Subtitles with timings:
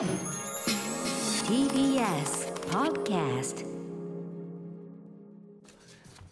[0.00, 0.08] TBS
[2.70, 3.66] Podcast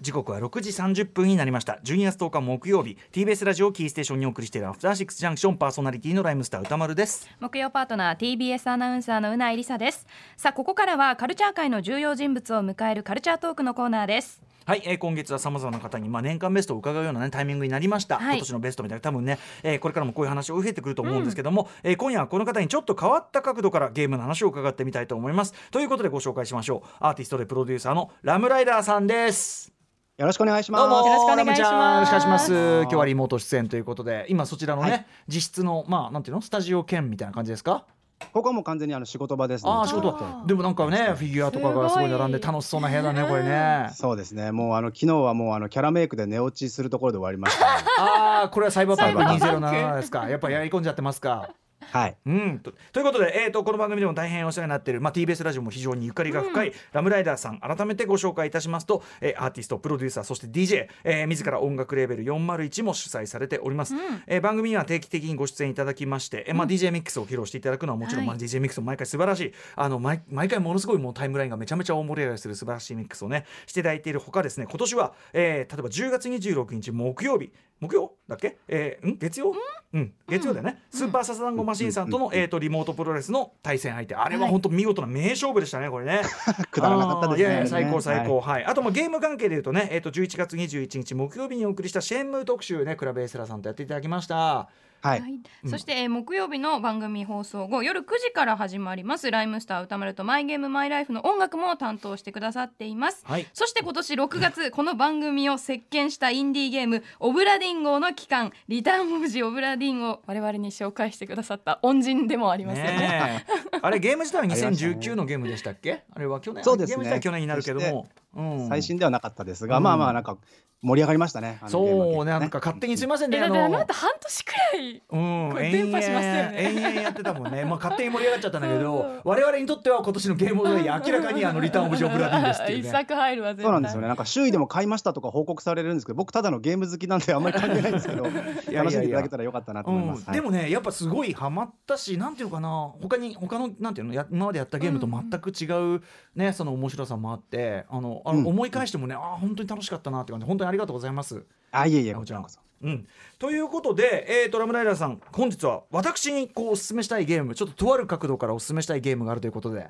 [0.00, 1.78] 時刻は6時30分になりました。
[1.84, 2.96] 12月10日木曜日。
[3.12, 7.28] TBS ラジオキーステーションにお送りしているアフターシックスジャンクションパーソナリティのライムスター歌丸です。
[7.40, 10.06] 木曜パートナー TBS アナウンサーのうないりさです。
[10.38, 18.36] さあここからはカルチャー界の重要人物を迎えるカルチャートークのコーナーですはい、えー、今月はさまざまな方に、まあ、年間ベストを伺うような、ね、タイミングになりました、はい。
[18.36, 25.54] 今年のベストみたいな多分ね、えーこれからもこういう話を増えてくると思うんですけども、えー今夜はこの方にちょっと変わった角度からゲームの話を伺ってみたいと思います。
[25.70, 26.88] ということでご紹介しましょう。
[27.00, 29.72] アーティストでプロデューサーのラムライダーさんです。
[30.18, 30.82] よろしくお願いします。
[30.82, 30.96] どうも。
[31.08, 31.56] よろしくお願いします。
[31.56, 32.52] ラムちゃんよろしくお願いします。
[32.82, 35.06] 今日はリモート出演ということで今そちらのね、はい。
[35.28, 36.42] 実質のまあなんていうの？
[36.42, 37.86] スタジオ兼みたいな感じですか？
[38.32, 39.70] ここはもう完全にあの仕事場ですね。
[39.70, 43.90] ああ仕事あーでもなんかねフィギュアとかがすごい並んで楽しそうな部屋だねこれね。
[43.94, 44.52] そうですね。
[44.52, 47.84] もうあの昨日はもうあのキャラメイクで寝落ちするところで終わりました、ね。
[47.98, 49.76] ああこれはサイバーパンクサイバーパンク。
[49.76, 50.28] 2077ですか。
[50.28, 52.16] やっぱやり込んじゃってますかはい。
[52.26, 63.94] うん、とということで、えー、とこの番組でも大変お世話になっている、まあ、TBS ラジオも非常にゆかりが深い、ラムライダーさん改めてご紹介いたしますと、えーアーティストプロデューサーそして DJ、えー自ら音楽レーベル401も主催されております、
[64.26, 68.26] えー番組には定期的にご出演いただきまして、えーまあ、DJ ミックスを披露していただくのはもちろん、はい。
[68.28, 79.18] まあ、DJ ミックスも毎回素晴らしいあの毎毎回ものすごいもうタイムラインがめちゃめちゃ大盛り上がりする素晴らしいミックスをねしていただいているほかですね今年は、えー例えば10月26日木曜日木曜だっけ、えーん？
[79.18, 79.54] 月曜？
[79.92, 84.14] うん、月曜だよね、スーパーササダンゴマシンさんとの、えー、とリモートプロレスの対戦相手。
[84.14, 86.22] あれは本当見事な名勝負でしたねこれね。
[86.70, 87.40] くだらなかったですね。
[87.40, 88.40] いやいや最高最高。
[88.40, 94.68] ははい、あともうゲーム関係でいうとね、えー、と11月21日木曜日にお送りしたシェンムー特集ねクラブエースラーさんとやっていただきました
[95.00, 95.20] はい。
[95.20, 95.40] はい。
[95.66, 99.30] そして、えー木曜日の番組放送後夜9時から始まります。
[99.30, 103.46] ライムスター歌丸とマイゲームマイライフの音楽も担当してくださっています、はい。
[103.52, 113.44] そして今年6月 この番組を席巻したインディーゲームオブラディンゴの期間リターンオブジオブラディンゴを我々に紹介してくださった恩人でもありますよね。
[113.80, 116.02] あれゲーム自体はありましたね2019のゲームでしたっけ？
[116.14, 116.96] あれは去年そうですね。
[116.96, 119.82] ゲーム自体は去年になるけども、うん、最新ではなかったですが、うん。
[119.82, 120.38] まあまあなんか
[120.80, 121.60] 盛り上がりましたね。
[121.66, 123.78] そうねなんか勝手にすいませんねえだってあの。
[123.80, 126.56] 後半年くらいうん、これ延々伝播しましたよね。
[126.58, 132.90] 延々やってたもんね、まあ、勝手に盛り上がっちゃったんだけど我々にとっては今年のゲームオブザイヤー明らかにあのリターンオブジョブラディンですっていう一ね。
[132.90, 133.64] 作入るわ絶対。
[133.64, 134.08] そうなんですよね。
[134.08, 140.30] なんか周囲でも買いましたとか報告されるんですけど、僕ただのゲーム好きなんであんまり関係ないんですけど、 やいや楽しんでいただけたらよかったなと思います。
[140.30, 142.92] でもねやっぱすごいハマったしなんていうのかな。
[143.02, 146.02] 他に他のなんていうのや今までやったゲームと全く違う、
[146.36, 148.46] ねその面白さもあってあのあの、うん。
[148.48, 150.46] 思い返してもねあー本当に楽しかったなって感じ。
[150.46, 151.44] 本当にありがとうございます。
[151.70, 152.60] あいえいえこちらこそ。
[152.80, 153.08] うん、
[153.38, 159.88] ということで、えー、とラムライダーさん本日は私にこうおすすめしたいゲームちょっととある角度からおすすめしたいゲームがあるということで。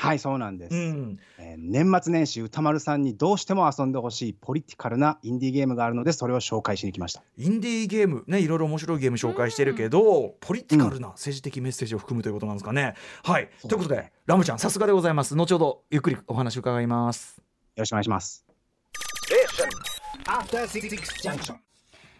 [0.00, 0.74] はいそうなんです。
[0.74, 7.22] うんえー年末年始歌丸さんにどうしても遊んでほしいポリティカルなインディーゲームがあるのでそれを紹介しに来ました。
[7.36, 12.94] インディーゲームねいろいろ面白いゲーム紹介してるけど、ポリティカルな政治的メッセージを含むということなんですかね。
[13.24, 17.38] はいということでラムちゃんさすがでございます後ほどゆっくりお話伺います。
[17.38, 17.44] よ
[17.82, 18.47] ろしくお願いします。
[20.28, 20.90] After Six
[21.22, 21.54] Junction.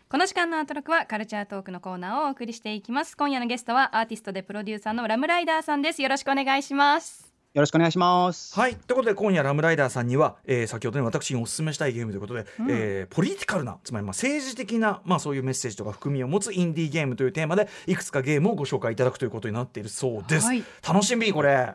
[0.09, 8.59] この時間のアトロクはカルチャートークのコーナーをお送りしていきます今夜のゲストはアーティストでプロデューサーのラムライダーさんですよろしくお願いしますよろしくお願いします。
[8.59, 20.47] はいということで今夜ラムライダーさんには、えー先ほどね私にお勧めしたいゲームということで、えーポリティカルなつまりまあ政治的な、まあ、そういうメッセージとか含みを持つインディーゲームというテーマでいくつかゲームをご紹介いただくということになっているそうです。
[20.47, 21.75] はい楽しみこれ。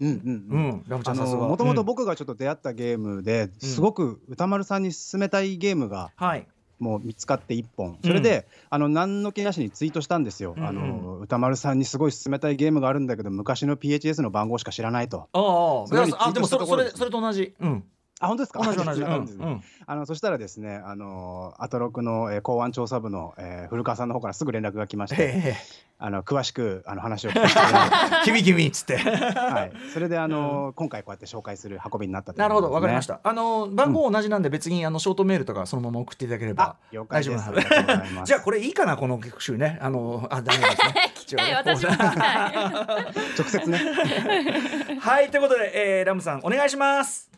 [0.00, 1.86] もともとうん。
[1.86, 6.46] 僕がちょっと出会ったゲームですごく歌丸さんに勧めたいゲームがはい。
[6.78, 7.98] もう見つかって一本。
[8.02, 15.28] それで、あの何の気なしにツイートしたんですよ、あの歌丸さんにすごい勧めたいゲームがあるんだけど昔の PHS の番号しか知らないと。
[15.32, 15.84] あ
[16.18, 17.54] あ、でもそれそれそれと同じ。
[17.60, 17.84] うん。
[18.20, 18.60] あ本当ですか？
[18.62, 19.38] 同じ同じ。
[19.86, 25.56] あのそしたらですねあのアトロクの、えー公安調査部の、えー古川さんの方からすぐ連絡が来ましてへ
[26.02, 28.24] あの詳しくあの話を聞いて、え。
[28.24, 28.96] 君君っつって。
[29.36, 33.20] はい、それであの、今回こうやって紹介する運びになったというなるほど、ことですねわかりました。
[33.22, 39.78] あの番号同じなんで別にあのショートメールとかそのまま送っていただければあ了解です大丈夫なのですじゃあこれいいかなこの曲集ね。
[39.82, 40.64] あのあダメで
[41.26, 41.52] すね。
[41.54, 41.92] 私も
[43.38, 43.78] 直接ね
[45.00, 47.29] はいということで、えー、ラムさんお願いします。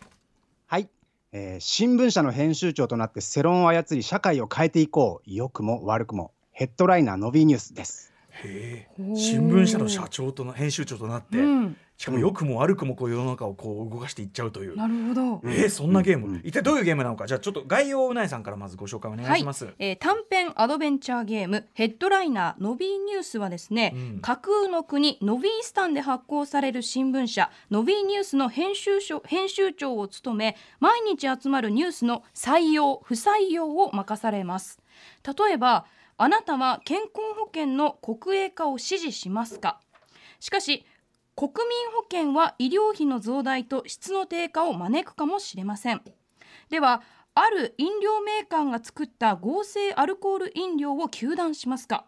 [0.72, 0.88] はい、
[1.32, 5.30] えー新聞社の編集長となって世論を操り社会を変えていこう。
[5.30, 8.10] 良くも悪くもヘッドライナーのビーニュースです。
[8.42, 14.76] へえ新聞社の社長との編集長となって、うんしかも良くも悪くもこう世の中をこう動かしていっちゃうという。
[14.76, 15.40] なるほど。
[15.44, 16.40] えー、そんなゲーム、うん。
[16.42, 17.28] 一体どういうゲームなのか？
[17.28, 19.66] じゃあちょっと概要をうないさんからまずご紹介お願いします。
[19.66, 19.74] はい。
[19.78, 21.68] えー短編アドベンチャーゲーム。
[21.74, 24.18] ヘッドライナーノビーニュースはですね、うん。
[24.18, 34.80] 架空の国ノビースタンで発行される新聞社ノビーニュースの編集所編集長を務め毎日集まるニュースの採用不採用を任されます。
[35.24, 35.86] 例えば
[36.18, 39.78] あなたは健康保険の国営化を支持しますか？
[40.40, 40.84] しかし
[41.34, 46.02] 国民保険は医療費の増大と質の低下を招くかもしれません。
[46.68, 47.02] では
[47.34, 52.04] ある飲料メーカーが作った合成アルコール飲料を糾弾しますか？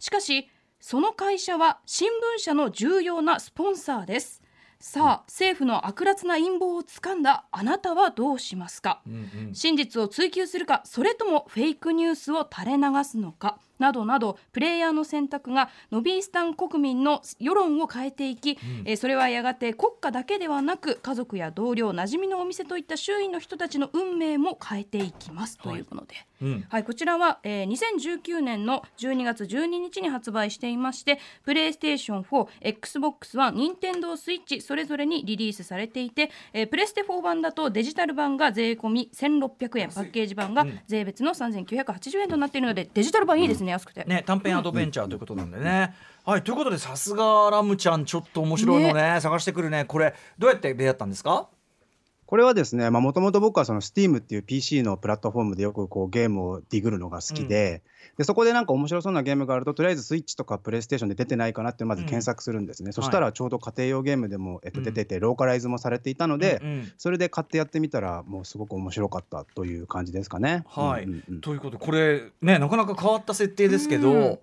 [0.00, 0.48] しかし
[0.80, 4.42] その会社は新聞社の重要なスポンサーです。
[4.80, 9.16] さあ政府の悪辣な陰謀をつかんだあなたはどうしますか、うんう
[9.50, 9.54] ん。
[9.54, 13.58] 真実を追求するかそれともフェイクニュースを垂れ流すのか？
[13.78, 26.14] などなどプレイヤーの選択がノビースタン国民の世論を変えていき、えーそれはやがて国家だけではなく家族や同僚馴染みのお店といった周囲の人たちの運命も変えていきます、ということで。
[26.42, 26.64] うん。
[26.68, 44.04] はい、こちらは、えー2019年の12月12日に発売していましてプレイステーション 4XBOX1 任天堂スイッチそれぞれにリリースされていて、えープレステ4版だとデジタル版が税込み1600円パッケージ版が税別の3980円となっているのでデジタル版いいですね、安くて。
[44.04, 45.94] ね、短編アドベンチャーということなんでね。
[46.24, 49.84] はい、ということで、さすがラムちゃん、ちょっと面白いのね、探してくるね。
[49.84, 51.48] これ、どうやって出会ったんですか？
[52.26, 57.82] これはですね、もともと僕はその Steam っていう PC のプラットフォームでよくこうゲームをディグるのが好きで、
[58.16, 62.92] でそこでなんか面白そうなゲームがあると、とりあえずスイッチとかプレイステーションで出てないかなってまず検索するんですね。
[62.92, 66.92] そしたらちょうど家庭用ゲームでも、えっと、出てて、ローカライズもされていたので、うんうん。
[66.96, 70.64] それで買ってやってみたら、もうすごく面白かったという感じですかね。
[70.68, 71.40] はい、うんうんうん。
[71.40, 74.12] ということで、これ、ね、なかなか変わった設定ですけど。
[74.12, 74.38] うん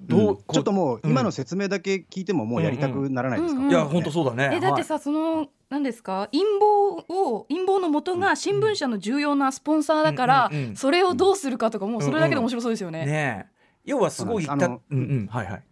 [0.00, 0.36] どう、うん。
[0.36, 1.10] こちょっともううん。
[1.10, 4.56] 今の説明だけ聞いてももうやりたくならないですか、うんうんいや、本当そうだね。
[4.58, 6.28] えだってさ、その何ですか？
[6.32, 10.76] 陰謀を陰謀の元が新聞社の重要なスポンサーだから、うんうんうん。
[10.76, 13.00] それをどうするかとかもうそれだけで面白そうですよね。
[13.00, 13.52] はい、ねえ。
[13.84, 15.62] 要はすごい言った、そううんうん、はいはい。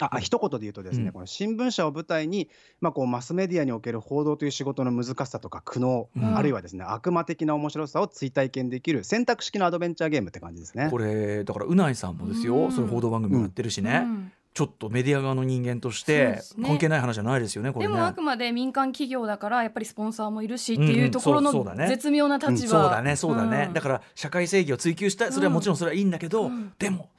[0.00, 1.12] ああ一言で言うとですね、うん。
[1.12, 2.48] この新聞社を舞台に、
[2.80, 6.36] まあ、こうマスメディアにおける報道という仕事の難しさとか苦悩、うん。
[6.36, 10.88] あるいはですね悪魔的な面白さを追体験できる選択式のアドベンチャーゲームって感じですね。
[10.90, 10.98] こ。
[10.98, 12.72] れ、だから、うないさんもですよ、うん。
[12.72, 14.06] それ報道番組もやってるしね。
[14.54, 17.92] うんちょっとメディア側の人間として関係ない話じゃないですよね、これね。
[17.92, 21.88] でもあくまで民間企業だからやっぱりスポンサーもいるしっていうところのそうそうだね。
[21.88, 23.72] 絶妙な立場、そうだねそうだね、ん。
[23.72, 25.32] だから社会正義を追求したい。
[25.32, 26.72] それはもちろんそれはいいんだけど、うん。
[26.78, 27.10] でも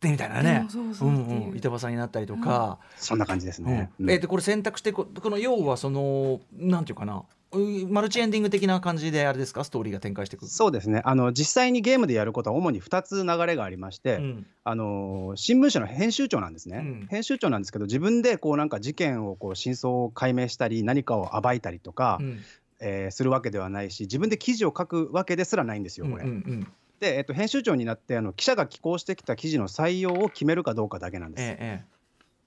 [0.00, 1.26] でみたいなでねもそうそうっていう。
[1.26, 1.56] うんうん。
[1.56, 3.68] 板挟になったりとか、そんな感じですうん。
[3.68, 3.90] ね。
[4.00, 4.10] うん。
[4.10, 7.24] えーでこれ選択してここの要はそのなんていうかな。
[7.50, 9.64] うマルチエンディング的な感じであれですか？
[9.64, 10.46] ストーリーが展開していく。
[10.46, 11.00] そうですね。
[11.04, 14.46] あの実際にゲームでやることは主に2つ流れがありまして、うん。
[14.64, 17.06] あの新聞社の編集長なんですね、うん。
[17.10, 22.38] 編集長なんですけど自分でこうなんか事件をこう真相を解明したり何かを暴いたりとか、うん。
[22.80, 26.24] えーするわけではないし自分で記事を書くわけですらないんですよこれ。
[26.24, 26.66] うんうん
[27.00, 31.42] で、えっと、編集長になってあの記者が寄稿してきた記事の採用を決めるかどうかだけなんです。
[31.42, 31.98] ええ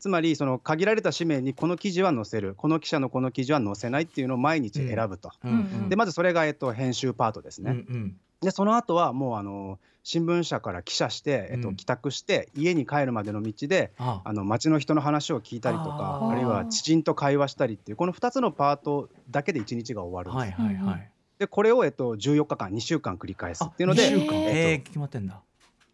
[0.02, 5.30] つまりその限られた紙面にこの記事は載せるこの記者のこの記事は載せないっていうのを毎日選ぶと。
[5.46, 7.72] ええうんうんでまずそれが、えっと、編集パートですね。
[7.72, 20.60] うんうんでその後はもうあの新聞社から記者して、えっとうん帰宅して家に帰るまでの道でああの街の人の話を聞いたりとかあるいは知人と会話したりっていうこの2つのパートだけで1日が終わるんです。
[20.60, 21.12] はいはいはい
[21.42, 24.36] でこれを、えっと、14日間2週間繰り返すあっていうので、2週間。
[24.36, 25.42] え決まってんだ。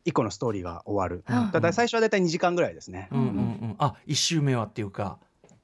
[0.05, 1.23] 1個のストーリーが終わる。
[1.25, 1.51] うん。
[1.51, 3.07] ただ最初はだいたい2時間ぐらいですね。
[3.13, 3.75] うんうんうん。
[3.79, 5.19] あ一週目はっていうか。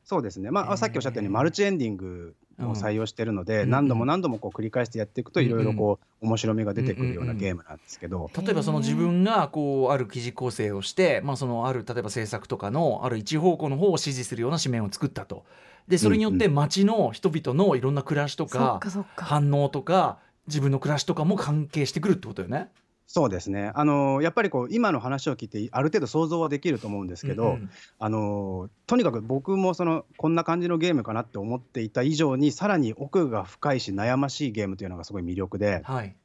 [0.06, 15.46] そうですね、まあさっきおっしゃったようにマルチエンディングを採用してるので、うん何度も何度もこう繰り返してやっていくといろいろこう面白みが出てくるようなゲームなんですけど、例えばその自分がこうある記事構成をして、まあ、そのある例えば制作とかのある一方向の方を支持するような紙面を作ったと
[15.88, 18.80] でそれによって街の人々のいろんな暮らしとそか
[19.18, 22.70] 反応とか自分の暮らしとかも関係してくるってことよね？
[23.06, 23.72] そうですね。
[23.76, 27.70] あのやっぱりこう今の話を聞いてある程度想像はできると思うんですけど、うんうん。
[28.00, 36.16] あのとにかく僕もそのこんな感じのゲームかなって思っていた以上にさらに奥が深いし悩ましいゲームというのがすごい魅力ではい。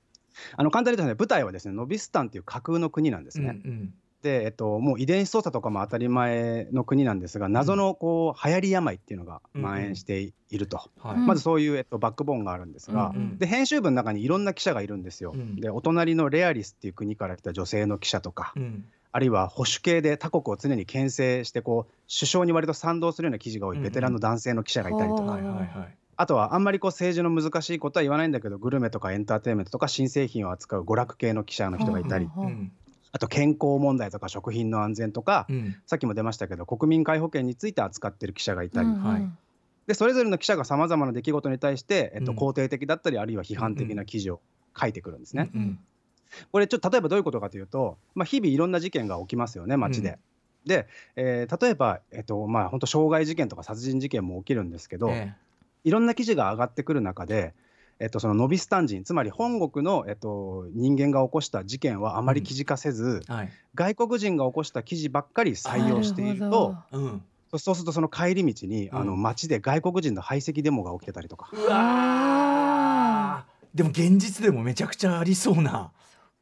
[0.57, 3.61] あの簡単に言うと、ね、舞台はですねノビスタンっていう架空の国なんですね。
[3.65, 3.87] うんうん。
[3.87, 3.93] で、
[4.25, 11.17] えっと、もう遺伝子操作とかも当たり前の国なんですが謎のこう流行り病っていうのが蔓延していると、はい。
[11.17, 11.27] うん。
[11.27, 15.33] まずそういう、えっと、バックボーンがあるんですが、うんうんで編集部の中にいろんな記者がいるんですよ。
[15.35, 15.57] うん。
[15.57, 18.85] でお隣のレアリスっていう国から来た女性の記者とか、うん。
[19.13, 23.85] あるいは保守系で他国を常に牽制してこう首相に割と賛同するような記事が多いうんうん。
[23.85, 25.39] ベテランの男性の記者がいたりとか、
[26.17, 32.73] あとはあんまりこう政治の難しいことは言わないんだけどグルメとかエンターテインメントとか新製品を扱う娯楽系の記者の人がいたり、うんうん
[33.12, 35.77] あと健康問題とか食品の安全とか、うん。
[35.87, 39.29] さっきも出ましたけど国民皆保険について扱ってる記者がいたり、うんはい。
[39.87, 42.38] でそれぞれの記者がさまざまな出来事に対して、えっと、うん。
[42.38, 44.41] 肯定的だったりあるいは批判的な記事を
[44.79, 45.50] 書いてくるんですね。
[45.55, 45.79] うん
[46.53, 50.19] これちょっと例えばどういうことかというと、まあ、日々いろんな事件が起きますよね街で。
[50.67, 50.87] で、
[51.17, 55.35] えー例えば、えっとまあ、本当傷害事件とか殺人事件も起きるんですけど、え。
[55.85, 57.55] いろんな記事が上がってくる中で、
[58.00, 63.50] えっと、そのノビスタン人つまり本国の、えっと、人間が起こした事件はあまり記事化せず、えはい。
[63.75, 67.23] 外国人が起こした記事ばっかり採用しているなとうん
[67.57, 73.76] そうするとその帰り道に、あのうん街で外国人の排斥デモが起きてたりとか、うわー。
[73.76, 75.93] でも現実でもめちゃくちゃありそうな。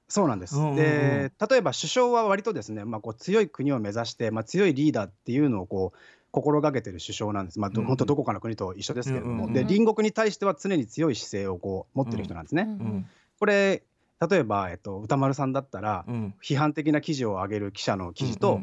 [0.09, 0.57] そうなんです。
[0.57, 0.77] うんうんうん。
[0.77, 5.99] で例えば首相は割とですね、まあ、こう強い国を目指して、まあ、強いリーダーっていうのをこう
[6.37, 12.67] 心がけてる首相なんです、まあ、本当どこかの国と一緒ですけれども、で隣国に対しては常に強い姿勢をこう持ってる人なんですね。
[12.69, 13.07] うん。
[13.39, 13.83] これ
[14.19, 16.35] 例えば、えっと、歌丸さんだったら、うん。
[16.43, 18.63] 批判的な記事を上げる記者の記事と、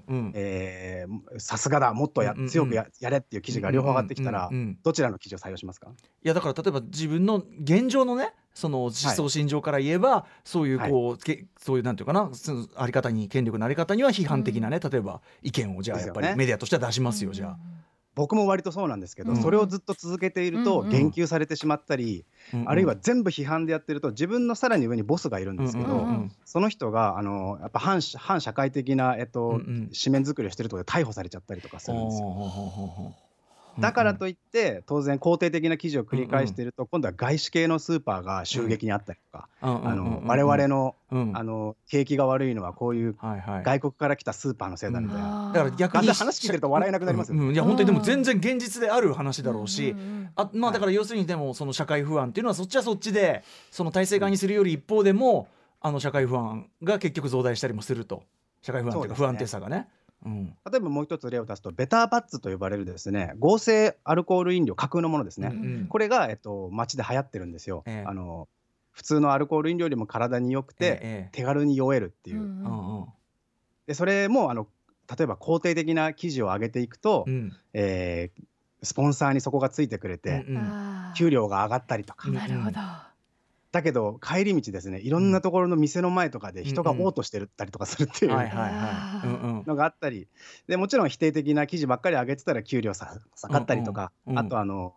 [1.37, 2.49] さすがだもっとやうんうんうん。
[2.49, 4.77] 強くややれっていう記事が両方上がってきたら、うんうんうん。
[4.81, 5.89] どちらの記事を採用しますか？
[6.23, 17.57] いやだから例えば自分の現状のねその思想信条から言えば、そういうこう、けそういうなんていうかなそのあり方に権力のあり方には批判的なね、例えば意見をじゃあやっぱりメディアとしては出しますよ、じゃあ。
[18.15, 19.41] 僕も割とそうなんですけど、うん。
[19.41, 22.69] それをずっと続けていると言及されてしまったり、うんうん。
[22.69, 29.91] あるいは全部批判でやってると自分のさらに上にボスがいるんですけど、うんうんうんその人があのやっぱ反社反社会的な、えっとうんうん。
[29.91, 32.27] 紙面作りをしてるとで逮捕されちゃったりとかするんですよ。
[33.79, 41.31] だからといって当然肯定的な記事を繰り返していると、今度は外資系のスーパーが襲撃にあったりとか、あの我々のうん。
[41.35, 43.15] あの景気が悪いのはこういう
[43.63, 45.51] 外国から来たスーパーのせいだみたいな。
[45.53, 47.41] だから逆に話聞いてると笑えなくなりますよね。
[47.41, 47.53] うんうん。
[47.53, 55.47] いや本当にでも全然現実である話だろうし、うんうんうんあまあだから要するにでもその社会不安っていうのはそっちはそっちでその体制側にするより一方でも
[55.79, 58.23] あの社会不安が結局増大したりもすると。
[58.63, 59.87] 社会不安というか不安定さがね。
[60.25, 60.45] うん。
[60.71, 65.87] 例えばもう一つ例を出すとベターパッツと呼ばれるですね合成アルコール飲料架空のものですね、うんうん。
[65.87, 68.07] これが、えっと、街で流行ってるんですよ、ええ。
[68.07, 68.47] あの
[68.91, 73.05] 普通のアルコール飲料よりも体に良くて、ええ手軽に酔えるっていう、うんうんうん。
[73.87, 74.67] でそれもあの
[75.17, 77.53] 例えば肯定的な記事を上げていくと、うん。
[77.73, 78.43] えー
[78.85, 80.73] スポンサーにそこがついてくれて、うんうん。
[81.15, 82.35] 給料が上がったりとか、うん。
[82.35, 82.79] なるほど。
[83.73, 90.27] だけど帰り道ですねいろんなところの店の前とかで人が嘔吐してるったりとかするっていうのがあったり
[90.67, 94.45] でもちろん否定的な記事ばっかり上げてたら給料さ下がったりとか、うんうんうん。
[94.45, 94.93] あとあの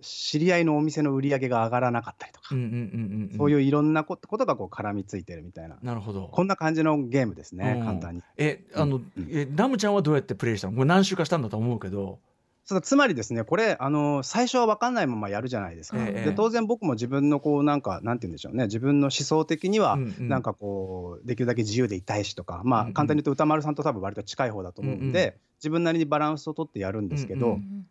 [0.00, 3.38] 知り合いのお店の売り上げが上がらなかったりとか、うんうんうんうん。
[3.38, 5.76] そういういろんなことことがこう絡みついてるみたいな。
[5.82, 6.30] なるほど。
[6.32, 7.84] こんな感じのゲームですね、うん。
[7.84, 8.22] 簡単に。
[8.38, 9.04] えあの、うん。
[9.30, 10.74] えラムちゃんはどうやってプレイしたの？
[10.74, 12.20] これ何週かしたんだと思うけど。
[12.66, 15.98] そうつまりですねこれあの最初は分かんないままやるじゃないですか。
[15.98, 18.64] ええで当然僕も自分のこうなんかなんて言うんでしょうね。
[18.64, 20.28] 自分の思想的には、うんうん。
[20.28, 22.94] なんかこうできるだけ自由でいたいしとかまあうんうん。
[22.94, 27.86] 簡単に言うと歌丸さんと多分割と近い方だと思うんで、うんうん自分なりにバランスをとってやるんですけど、うんううん。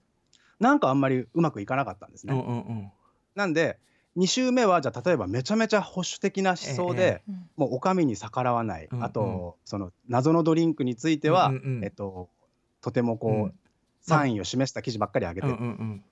[0.60, 2.34] なんかあんまりうまくいかなかったんですね。
[2.34, 2.92] うんうんうん。
[3.34, 3.80] なんで
[4.16, 7.50] 2週目はじゃあ例えばめちゃめちゃ保守的な思想で、えうん。
[7.56, 9.04] もうお上に逆らわない、うんうん。
[9.04, 11.84] あとその謎のドリンクについては、うんうんうん。
[11.84, 12.30] えっと、
[12.82, 13.54] とてもこう、うん
[14.04, 16.04] 賛意を示した記事ばっかり上げて、うんうんうん。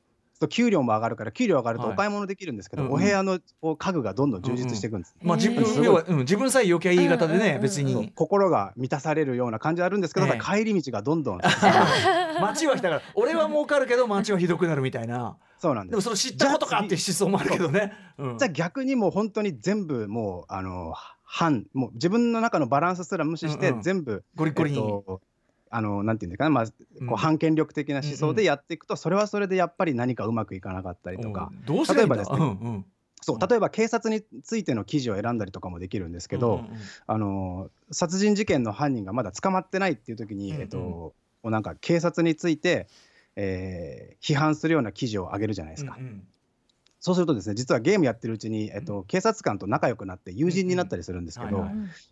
[0.42, 1.94] と給料も上がるから給料上がるとはい。
[1.94, 2.96] お買い物できるんですけど、うんうん。
[2.96, 3.40] お部屋の
[3.78, 7.62] 家具がどんどん充実していくんです、まあ自分要は、うん、自分さえ良きゃいい方でね、うんうんうん。
[7.62, 8.12] 別に。
[8.16, 10.32] 心が満たされるような感じはあるんですけど、ええ。
[10.34, 11.40] ただ帰り道がどんどん。
[12.42, 15.38] 街はだから俺は儲かるけど街はひどくなるみたいな。
[15.60, 15.92] そうなんです。
[15.92, 17.94] でもそれ知ったことかっていう思想もあるけどね。
[18.18, 18.38] うん。
[18.40, 20.94] じゃあ逆にもう本当に全部もうあの
[21.24, 23.82] 反もう自分の中のバランスすら無視してうんうん。
[23.84, 24.80] 全部、ゴリゴリに。
[24.80, 25.22] えっと
[25.72, 26.66] あのなんていうんですかね、まあ、
[27.00, 27.08] うん。
[27.08, 32.38] こう反権力的な思想でやっていくと、それはそれでやっぱり何かうまくいかなかったりとか、うん例えばですね。
[32.38, 32.86] うんうん。
[33.24, 36.78] そう例えば警察についての記事を選んだりとかもできるんですけど、うんうんうん。
[37.08, 40.62] あの殺人事件の犯人がまだ捕まってないっていう時に、うんうん。
[40.62, 41.14] えっと、
[41.44, 42.88] なんか警察について、
[43.36, 45.96] えー批判するような記事を上げるじゃないですか。
[45.98, 46.24] うんうん。
[47.00, 51.66] そうするとですね実はゲームやってるうちに、えっと、警察官と仲良くなって友人になったりするんですけど、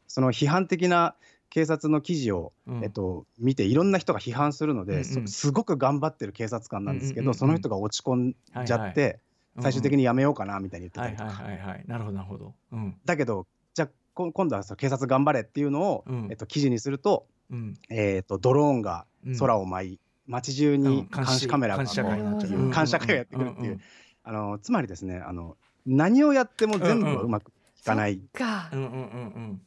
[0.07, 1.15] その批判的な
[1.49, 2.83] 警察の記事を、うん。
[2.83, 5.27] えっと、見ていろんな人が批判するので、うんうん。
[5.27, 7.25] そすごく頑張ってる警察官なんですけど、うんうん。
[7.25, 9.19] うんうんその人が落ち込んじゃって、はい。
[9.61, 12.53] 最終的にやめようかなみたいに言ってはいたりとか、はいはいはいなるほどなるほど。
[12.71, 12.95] うん。
[13.03, 16.27] だけどじゃ今度はその警察頑張れっていうのを、うん。
[16.29, 17.73] えっと、記事にすると,、うん。
[17.89, 19.37] えっとドローンがうん。
[19.37, 20.83] 空を舞い、街中うん。
[20.83, 22.51] に監視カメラが監視社会になっちゃう。
[22.51, 22.71] うん。
[22.71, 23.81] 監視社会がやってくるっていう、んん
[24.23, 28.69] あのつまりですねあの何をやっても全部はうまくいかない、か。
[28.71, 28.99] うんうんうんう
[29.39, 29.61] ん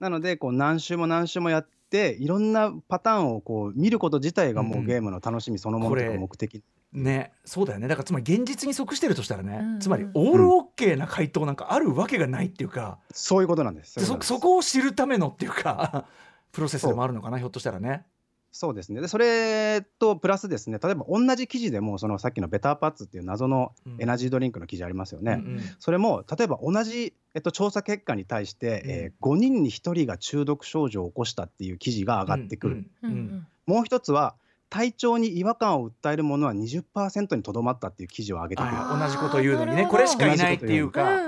[0.00, 4.86] なのでこう何週も何週もやっていろんなパターンをこう見ること自体がもうんううん。
[4.86, 7.86] ゲームの楽しみそのものとか目的、ねそうだよね。
[7.86, 9.80] だからつまり現実に即してるとしたらね、うんうん。
[9.80, 13.94] つまりオールオッケーな回答なんかあるわけがないっていうか、そういうことなんです。
[13.96, 14.40] でそそういうことなんです。
[14.40, 16.06] そこを知るためのっていうか
[16.52, 18.04] プロセスでもあるのかなひょっとしたらね。
[18.52, 19.00] そうですね。
[19.00, 25.40] でそれとプラスですね例えば同じ記事でもそのさっきのベターパッツっていう謎のエナジードリンクの記事ありますよね。
[25.44, 25.60] うんうん。
[25.78, 28.90] それも例えば同じ、えっと、調査結果に対して、うん。
[28.90, 33.16] えー5人に1人が中毒症状を起こしたっていう記事が上がってくる、うんうん。
[33.16, 33.46] うんうん。
[33.66, 34.34] もう一つは
[34.70, 38.72] 体調に違和感を訴えるものは20%にとどまったっていう記事を上げてくる。
[38.72, 39.88] あ同じこと言うのにね。
[39.90, 41.26] これしかいないっていうか、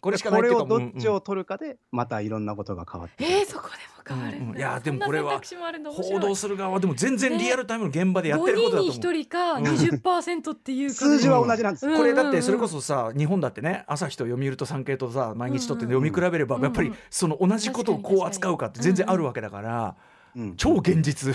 [0.00, 3.24] これしかないっていうかこれをどっちうんを取るかでまたいろんなことが変わって。
[3.24, 4.58] えー、そこでも変わるんだ、うんうん。
[4.58, 5.40] いやでもこれは
[5.86, 8.94] 報道する側はでも全然リアルタイムの現場でやってる5ことだと思う。
[8.94, 9.64] 人に1人かうん。
[9.64, 11.86] 20%っていうか、数字は同じなんです。
[11.86, 11.92] よ。
[11.92, 11.98] うん。
[11.98, 20.11] これだってそれこそさ日本だってね朝日と読売と産経とさ毎日とって読み比べればやっぱりその同じことをこう扱うかって全然あるわけだからうん
[20.56, 21.34] 超現実。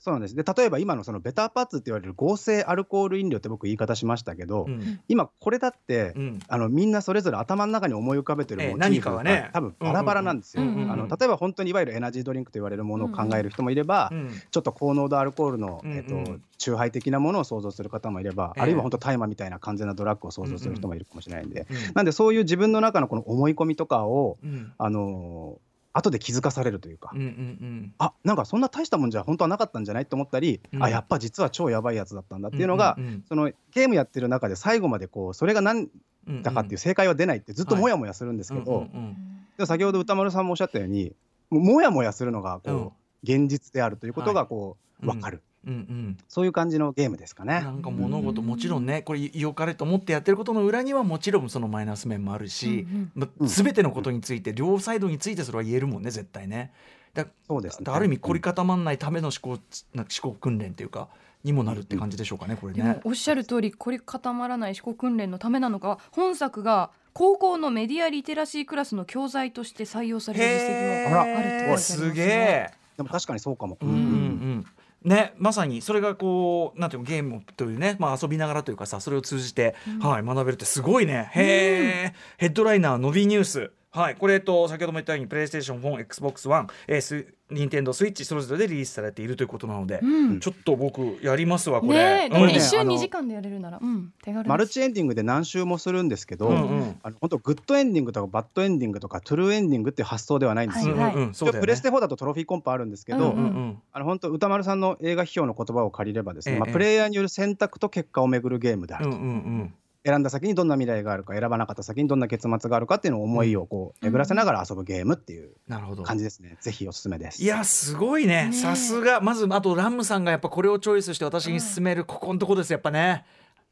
[0.00, 0.34] そうなんです。
[0.34, 5.00] で例えば今のそのベターパッツって言われる合成アルコール飲料って僕言い方しましたけど、うん。
[5.08, 6.38] 今これだって、うん。
[6.48, 9.42] あのみんなそれぞれ頭の中に思い浮かべてるええモチーフ何かはね。
[9.42, 10.62] が多分バラバラなんですよ。
[10.62, 15.96] うんうんうんあの例えば本当にいわゆるエナジードリンクと言われるものを考える人もいれば、うんちょっと高濃度アルコールの、うんうん。
[15.98, 21.76] えっと酎ハイ的なものを想像する方もいれば、ええあるいは本当大麻みたいな完全なドラッグを想像する人もいるかもしれないんで、うん。
[21.92, 24.72] なんでそういう自分の中のこの思い込みとかをうん。
[24.78, 30.82] あのー後で気づかされるというか、うんうんあなんかそんな大したもんじゃ本当はなかったんじゃないと思ったり、うん。
[30.82, 35.88] あやっぱ実は超やばいやつだったんだうんっていうのが、うんうんそのゲームやってる中で最後までこうそれが何
[36.28, 39.16] うんだかっていう正解は出ないってずっとはいもやもやするんですけど、うんうん
[39.56, 41.12] でも先ほど歌丸さんもおっしゃったように
[41.50, 42.90] もうもやもやするのがこう、うん。
[43.22, 45.16] 現実であるということがこう、はい。
[45.16, 47.60] 分かる、うんうんそういう感じのゲームですかね。
[47.60, 56.72] なんか物事もちろんねこれ良かれと思ってやってることの裏にはもちろんそのマイナス面もあるし、まうん全てのことについて両サイドについてそれは言えるもんね絶対ね。
[57.12, 59.62] だそうですねだある意味凝り固まんないための思考
[59.94, 61.08] な思考訓練っていうか
[61.42, 63.00] にもなるって感じでしょうかねこれね。
[63.04, 72.70] おっしゃる通り凝り固まらない思考訓練のためなのか本作が高校のメディアリテラシークラスの教材として採用される実績もあるって書いてありますねすげえ。
[72.96, 73.78] でも確かにそうかも。
[73.80, 74.66] うんうんうん
[75.04, 81.30] ね、まさにそれがこうなんていうのゲームというね、まあ、遊びながらというかさそれを通じて、はい、学べるってすごいね。
[81.32, 90.38] へえ、ヘッドライナーのびニュースはいこれ、えっと、先ほども言ったようにプレイステーション4 Xbox One、えー、スニンテンドースイッチそれぞれでリリースされているということなので、うん。
[90.38, 92.28] ちょっと僕やりますわこれ。
[92.28, 97.00] ね一瞬あの2時間でやれるなら、うん、手軽マルチエンディングで何周もするんですけど、うんうん。
[97.02, 100.94] あの本当グッドエンディングとかバッドエンディングとかトゥルーエンディングっていう発想ではないんですよ。
[100.94, 101.60] うんうんうんそうだよね。
[101.62, 116.02] プレステ4だとトロフィーコンプあるんですけど、うんうんあの本当宇多丸さんの映画批評の言葉を借りればですね、ええまあ、プレイヤーによる選択と結果をめぐるゲームであると、うんうんうん選んだ先にどんな未来があるか選ばなかった先にどんな結末があるかっていうのを思いをこう巡らせながら遊ぶゲームっていうなるほど。
[116.04, 116.56] 感じですね。
[116.60, 117.42] ぜひおすすめです。
[117.42, 118.50] いやすごいね。
[118.52, 119.20] さすが。
[119.20, 123.26] まずあとラムさんがやっぱこれをチョイスして私に勧めるここのとこですやっぱね。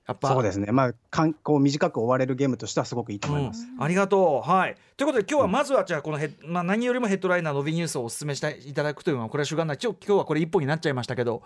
[0.06, 0.28] やっぱ。
[0.28, 0.70] そうですね。
[0.70, 3.82] まあかんこう短く終われるゲームとしてはすごくいいと思います、うん。
[3.82, 4.50] ありがとう。
[4.50, 4.76] はい。
[4.98, 9.78] ということで今日はまずはじゃあこのヘッ、まあ、何よりもヘッドライナーのビニュースをお勧めしていただくというのはこれは主眼ない。
[9.82, 11.42] 今日今日はこれ一本になっちゃいましたけど、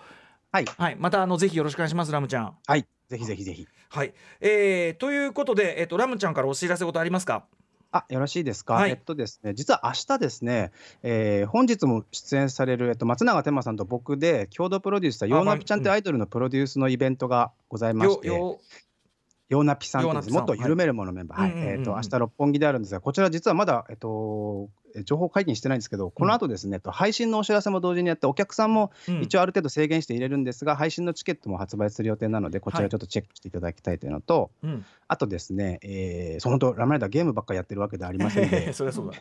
[0.50, 0.64] はい。
[0.64, 2.56] はい、またあのぜひよろしくお願いしますラムちゃん。
[2.66, 4.14] はいぜひぜひぜひはい。
[4.40, 7.44] えー、ということで、えっとラムちゃんからお知らせことありますか？
[7.92, 10.72] あよろしいですか、はいえっとですね実は明日ですね、
[11.02, 18.30] えー本日も出演される、えっと、松永天馬さんと僕で共同プロデュースしたヨーナピちゃんってアイドルのプロデュースのイベントがございまして、
[19.52, 21.52] よよヨーナピさんというヨーナピさんもっと緩めるものメンバー、はい。
[21.56, 29.22] えっと明日六本木であるんですが、こちら実はまだ、えっと、え情報解禁してないんですけど、この後ですね、と配信のお知らせも同時にやって、お客さんもうん。
[29.22, 34.84] 一応ある程度制限して入れるんですが、配信のチケットも発売する予定なので、こちらちょっとチェックしていただきたいというのと、うん。
[35.08, 39.18] あとですね、えー、その本当、ラムライダーゲームばっかりやってるわけではありませんで、 そりゃそうだ。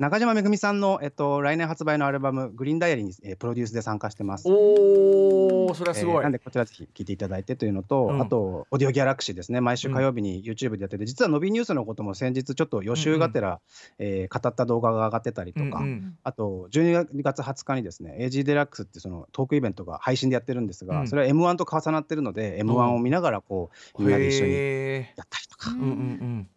[0.00, 4.48] 中島めぐみさんの、えっと、来年発売のアルバム、グリーンダイアリーに、えープロデュースで参加してます。
[4.48, 6.14] おおそれはすごい。
[6.16, 8.20] えーなんでこちらぜひ聞いていただいてというのと、うん。
[8.20, 9.60] あとオーディオギャラクシーですね。
[9.60, 13.60] 毎週火曜日に YouTube でやってて、実は伸びニュースのことも先日ちょっと予習がてら、
[13.98, 16.18] えー語った動画が上がってたりとか、うんうん。
[16.24, 21.08] あと12月20日にですね AG デラックスってそのトークイベントが配信でやってるんですが、うん。
[21.08, 26.48] それは M1 と重なってるので M1 を見ながらこう、みんなで一緒にへやったりとか、ーうんうん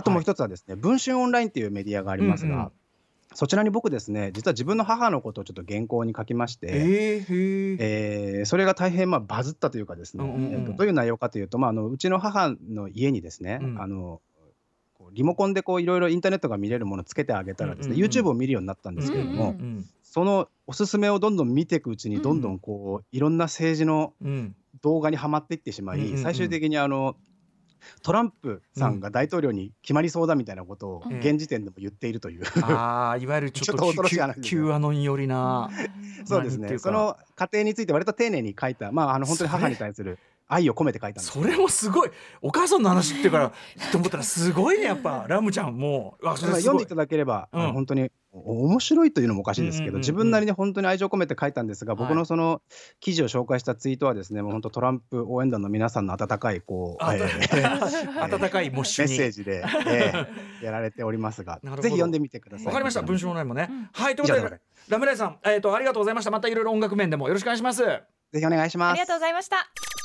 [0.00, 2.70] あともう一つはですね、文春オンラインっていうメディアがありますが、うんうん。
[3.34, 6.74] そちらに僕ですね実は自分の母のことをちょっと原稿に書きまして、うん。
[6.74, 10.52] えー、えーそれが大変まあバズったというかですね、うんうんうん。
[10.52, 13.80] えーとどういう内容かというと、まあ、あのうちの母の家にですね、うん。
[13.80, 14.20] あの
[14.94, 18.10] こうリモコンでこういろいろインターネットが見れるものをつけてあげたらですね、うんうんうん。
[18.10, 19.86] YouTube を見るようになったんですけれども、うんうん。
[20.02, 24.56] そのおすすめをどんどん見ていくうちにどんどんこういろんな政治のうん。
[24.82, 26.22] 動画にはまっていってしまい、うんうんうん。
[26.22, 27.16] 最終的にあの
[28.02, 31.20] トランプさんが大統領に決まりそうだみたいなことをうん。
[31.20, 35.70] 現時点でも言っているという、ああいわゆるちょっと 恐ろしい話 Q アノン寄りな。
[36.24, 36.78] そうですね。
[36.78, 40.18] その過程について割と丁寧に書いた、まあ、あの本当に母に対する
[40.50, 41.32] 愛を込めて書いたんです。
[41.32, 42.10] それもすごい。
[42.42, 43.52] お母さんの話っていうから
[43.92, 45.26] と思ったらすごいねやっぱ。
[45.28, 46.36] ラムちゃんもう。
[46.36, 47.72] 読んでいただければ、うん。
[47.72, 49.96] 本当にお面白いというのもおかしいですけど、うんうんうん。
[49.96, 52.62] うん自分なりに本当に愛情込めて書いたんですが、はい僕のその
[53.00, 62.66] 記事を紹介したツイートはですねもう本当トランプ応援団の皆さんの温かいこう、あえー 温かいモッシュメッにセージで、えー やられておりますがぜひ読んでみてください。
[62.66, 63.02] わかりました。
[63.02, 66.30] 文章の内もね、はいということでラムライさんえっ、とありがとうございました。
[66.30, 67.82] またいろいろ音楽面でもよろしくお願いします。
[67.82, 68.92] ぜひお願いします。
[68.92, 69.89] ありがとうございました